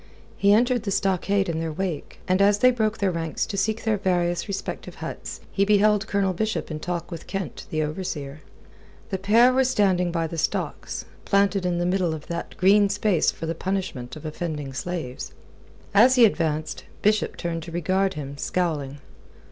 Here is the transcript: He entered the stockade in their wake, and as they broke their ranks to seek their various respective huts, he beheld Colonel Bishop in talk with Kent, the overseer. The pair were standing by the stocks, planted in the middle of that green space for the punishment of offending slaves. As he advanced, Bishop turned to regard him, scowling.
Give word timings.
He 0.35 0.51
entered 0.51 0.81
the 0.81 0.89
stockade 0.89 1.47
in 1.47 1.59
their 1.59 1.71
wake, 1.71 2.19
and 2.27 2.41
as 2.41 2.57
they 2.57 2.71
broke 2.71 2.97
their 2.97 3.11
ranks 3.11 3.45
to 3.45 3.55
seek 3.55 3.83
their 3.83 3.97
various 3.99 4.47
respective 4.47 4.95
huts, 4.95 5.41
he 5.51 5.63
beheld 5.63 6.07
Colonel 6.07 6.33
Bishop 6.33 6.71
in 6.71 6.79
talk 6.79 7.11
with 7.11 7.27
Kent, 7.27 7.67
the 7.69 7.83
overseer. 7.83 8.41
The 9.11 9.19
pair 9.19 9.53
were 9.53 9.63
standing 9.63 10.11
by 10.11 10.25
the 10.25 10.39
stocks, 10.39 11.05
planted 11.23 11.67
in 11.67 11.77
the 11.77 11.85
middle 11.85 12.15
of 12.15 12.25
that 12.29 12.57
green 12.57 12.89
space 12.89 13.29
for 13.29 13.45
the 13.45 13.53
punishment 13.53 14.15
of 14.15 14.25
offending 14.25 14.73
slaves. 14.73 15.33
As 15.93 16.15
he 16.15 16.25
advanced, 16.25 16.83
Bishop 17.03 17.37
turned 17.37 17.61
to 17.61 17.71
regard 17.71 18.15
him, 18.15 18.39
scowling. 18.39 18.97